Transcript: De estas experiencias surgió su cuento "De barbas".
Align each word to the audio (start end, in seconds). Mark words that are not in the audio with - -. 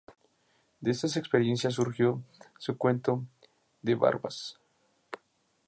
De 0.79 0.89
estas 0.89 1.15
experiencias 1.15 1.75
surgió 1.75 2.23
su 2.57 2.75
cuento 2.75 3.23
"De 3.83 3.93
barbas". 3.93 4.59